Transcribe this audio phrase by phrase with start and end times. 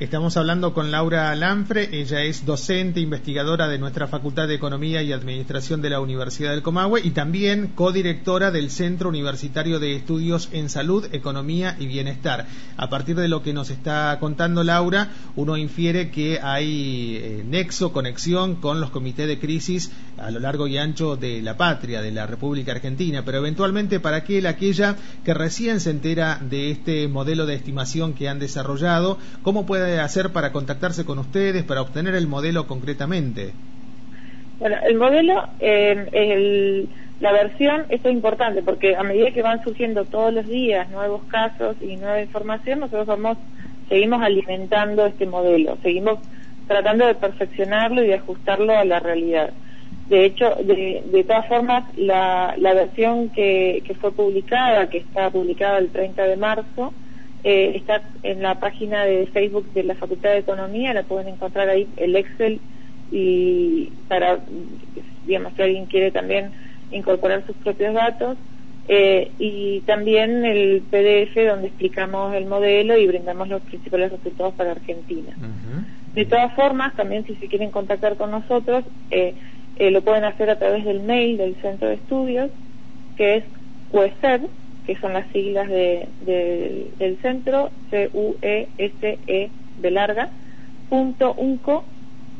[0.00, 5.12] Estamos hablando con Laura Lanfre, ella es docente, investigadora de nuestra Facultad de Economía y
[5.12, 10.68] Administración de la Universidad del Comahue y también codirectora del Centro Universitario de Estudios en
[10.68, 12.48] Salud, Economía y Bienestar.
[12.76, 17.92] A partir de lo que nos está contando Laura, uno infiere que hay eh, nexo,
[17.92, 22.10] conexión con los comités de crisis a lo largo y ancho de la patria, de
[22.10, 27.46] la República Argentina, pero eventualmente para aquel, aquella que recién se entera de este modelo
[27.46, 32.26] de estimación que han desarrollado, ¿cómo puede hacer para contactarse con ustedes, para obtener el
[32.26, 33.52] modelo concretamente?
[34.58, 36.86] Bueno, el modelo, eh,
[37.20, 41.22] la versión, esto es importante porque a medida que van surgiendo todos los días nuevos
[41.24, 43.38] casos y nueva información, nosotros vamos,
[43.88, 46.18] seguimos alimentando este modelo, seguimos
[46.66, 49.52] tratando de perfeccionarlo y de ajustarlo a la realidad.
[50.08, 55.78] De hecho, de, todas formas, la, la versión que, que, fue publicada, que está publicada
[55.78, 56.92] el 30 de marzo,
[57.44, 61.68] eh, está en la página de Facebook de la Facultad de Economía, la pueden encontrar
[61.68, 62.60] ahí el Excel
[63.12, 64.40] y para,
[65.26, 66.50] digamos, que alguien quiere también
[66.90, 68.36] incorporar sus propios datos.
[68.86, 74.72] Eh, y también el PDF donde explicamos el modelo y brindamos los principales resultados para
[74.72, 75.34] Argentina.
[76.14, 79.34] De todas formas, también si se quieren contactar con nosotros, eh,
[79.76, 82.50] eh, lo pueden hacer a través del mail del centro de estudios,
[83.16, 83.44] que es
[83.90, 84.42] CUESED,
[84.84, 90.30] que son las siglas de, del centro, C-U-E-S-E de larga,
[90.88, 91.86] punto unco,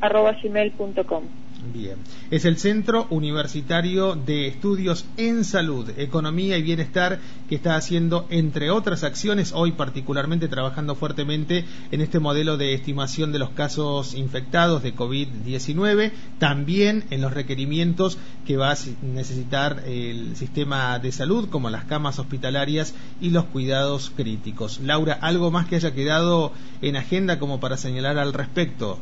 [0.00, 1.28] arroba gmail.com.
[1.70, 1.96] Bien,
[2.32, 8.70] es el Centro Universitario de Estudios en Salud, Economía y Bienestar que está haciendo, entre
[8.70, 14.82] otras acciones, hoy particularmente trabajando fuertemente en este modelo de estimación de los casos infectados
[14.82, 16.10] de COVID-19,
[16.40, 22.18] también en los requerimientos que va a necesitar el sistema de salud, como las camas
[22.18, 24.80] hospitalarias y los cuidados críticos.
[24.80, 28.98] Laura, ¿algo más que haya quedado en agenda como para señalar al respecto?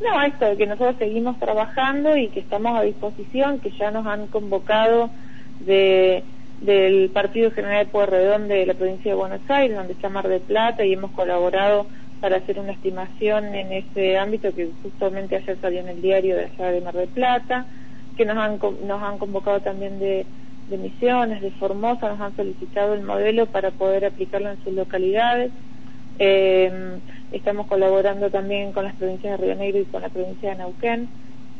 [0.00, 4.28] No, esto, que nosotros seguimos trabajando y que estamos a disposición, que ya nos han
[4.28, 5.10] convocado
[5.60, 6.22] de,
[6.60, 10.40] del Partido General de Pueyrredón de la provincia de Buenos Aires, donde está Mar de
[10.40, 11.86] Plata, y hemos colaborado
[12.20, 16.44] para hacer una estimación en ese ámbito que justamente ayer salió en el diario de
[16.44, 17.66] allá de Mar de Plata,
[18.16, 20.26] que nos han, nos han convocado también de,
[20.68, 25.52] de Misiones, de Formosa, nos han solicitado el modelo para poder aplicarlo en sus localidades.
[26.20, 26.98] Eh,
[27.30, 31.10] estamos colaborando también con las provincias de Río Negro y con la provincia de Neuquén.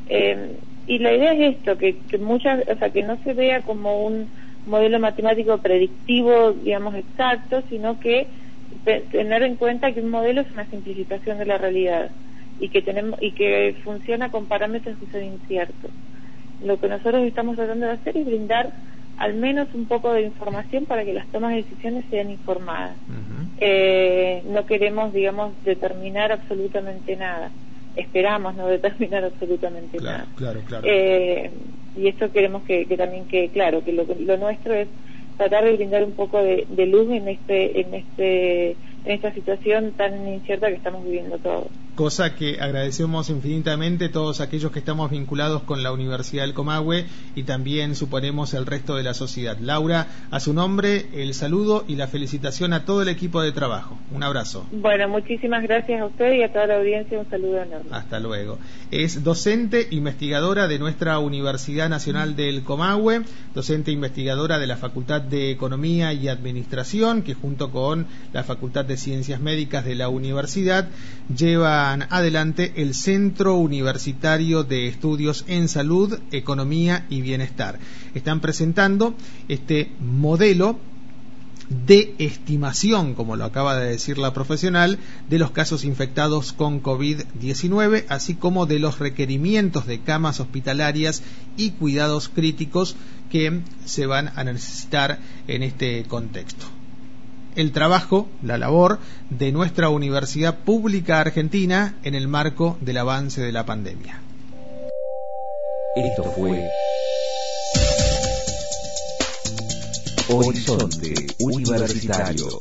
[0.06, 3.62] Eh, y la idea es esto, que, que muchas, o sea, que no se vea
[3.62, 4.30] como un
[4.64, 8.30] modelo matemático predictivo, digamos, exacto, sino que
[9.10, 12.12] tener en cuenta que un modelo es una simplificación de la realidad
[12.58, 15.90] y que tenemos y que funciona con parámetros que son inciertos.
[16.60, 18.74] Lo que nosotros estamos tratando de hacer es brindar
[19.18, 22.96] al menos un poco de información para que las tomas de decisiones sean informadas.
[23.60, 27.50] eh, no queremos, digamos, determinar absolutamente nada.
[27.96, 30.26] Esperamos no determinar absolutamente nada.
[30.36, 30.84] Claro, claro.
[30.88, 31.50] Eh,
[31.96, 34.88] y esto queremos que, que, también que, claro, que lo, lo nuestro es
[35.36, 39.92] tratar de brindar un poco de, de luz en este, en este, en esta situación
[39.92, 41.66] tan incierta que estamos viviendo todos
[41.98, 47.42] cosa que agradecemos infinitamente todos aquellos que estamos vinculados con la Universidad del Comahue y
[47.42, 49.58] también suponemos el resto de la sociedad.
[49.58, 53.98] Laura, a su nombre, el saludo y la felicitación a todo el equipo de trabajo.
[54.14, 54.64] Un abrazo.
[54.70, 57.18] Bueno, muchísimas gracias a usted y a toda la audiencia.
[57.18, 57.90] Un saludo enorme.
[57.90, 58.60] Hasta luego.
[58.92, 63.22] Es docente investigadora de nuestra Universidad Nacional del Comahue,
[63.56, 68.96] docente investigadora de la Facultad de Economía y Administración, que junto con la Facultad de
[68.96, 70.88] Ciencias Médicas de la universidad
[71.34, 77.78] lleva adelante el Centro Universitario de Estudios en Salud, Economía y Bienestar.
[78.14, 79.14] Están presentando
[79.48, 80.78] este modelo
[81.86, 88.04] de estimación, como lo acaba de decir la profesional, de los casos infectados con COVID-19,
[88.08, 91.22] así como de los requerimientos de camas hospitalarias
[91.56, 92.96] y cuidados críticos
[93.30, 96.77] que se van a necesitar en este contexto
[97.58, 103.50] el trabajo, la labor de nuestra Universidad Pública Argentina en el marco del avance de
[103.50, 104.22] la pandemia.
[105.96, 106.70] Esto fue
[110.28, 112.60] Horizonte Universitario.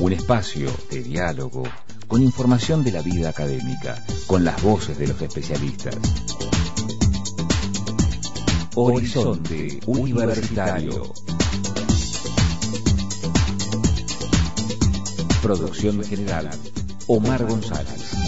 [0.00, 1.62] Un espacio de diálogo
[2.08, 5.96] con información de la vida académica, con las voces de los especialistas.
[8.76, 11.12] Horizonte Universitario.
[15.42, 16.50] Producción general,
[17.08, 18.19] Omar González.